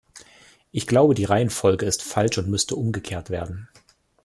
[0.71, 3.69] Ich glaube, die Reihenfolge ist falsch und müsste umgekehrt werden.